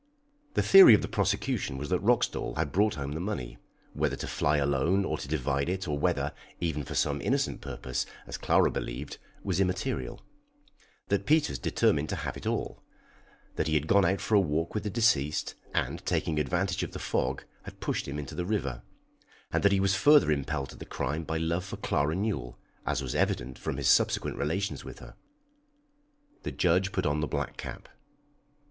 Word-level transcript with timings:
The 0.55 0.63
theory 0.63 0.95
of 0.95 1.03
the 1.03 1.07
prosecution 1.07 1.77
was 1.77 1.89
that 1.89 2.01
Roxdal 2.01 2.55
had 2.57 2.71
brought 2.71 2.95
home 2.95 3.11
the 3.11 3.19
money, 3.19 3.59
whether 3.93 4.15
to 4.15 4.27
fly 4.27 4.57
alone 4.57 5.05
or 5.05 5.15
to 5.19 5.27
divide 5.27 5.69
it, 5.69 5.87
or 5.87 5.95
whether, 5.99 6.33
even 6.59 6.81
for 6.83 6.95
some 6.95 7.21
innocent 7.21 7.61
purpose, 7.61 8.07
as 8.25 8.35
Clara 8.35 8.71
believed, 8.71 9.19
was 9.43 9.59
immaterial; 9.59 10.25
that 11.09 11.27
Peters 11.27 11.59
determined 11.59 12.09
to 12.09 12.15
have 12.15 12.35
it 12.35 12.47
all, 12.47 12.81
that 13.57 13.67
he 13.67 13.75
had 13.75 13.85
gone 13.85 14.03
out 14.03 14.19
for 14.19 14.33
a 14.33 14.39
walk 14.39 14.73
with 14.73 14.81
the 14.81 14.89
deceased, 14.89 15.53
and, 15.71 16.03
taking 16.03 16.39
advantage 16.39 16.81
of 16.81 16.93
the 16.93 16.97
fog, 16.97 17.43
had 17.61 17.79
pushed 17.79 18.07
him 18.07 18.17
into 18.17 18.33
the 18.33 18.43
river, 18.43 18.81
and 19.53 19.61
that 19.61 19.71
he 19.71 19.79
was 19.79 19.93
further 19.93 20.31
impelled 20.31 20.69
to 20.69 20.75
the 20.75 20.83
crime 20.83 21.23
by 21.23 21.37
love 21.37 21.63
for 21.63 21.77
Clara 21.77 22.15
Newell, 22.15 22.57
as 22.87 23.03
was 23.03 23.13
evident 23.13 23.59
from 23.59 23.77
his 23.77 23.87
subsequent 23.87 24.35
relations 24.35 24.83
with 24.83 24.97
her. 24.97 25.13
The 26.41 26.51
judge 26.51 26.91
put 26.91 27.05
on 27.05 27.19
the 27.21 27.27
black 27.27 27.55
cap. 27.55 27.87